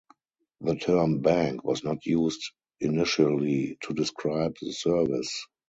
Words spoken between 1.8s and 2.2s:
not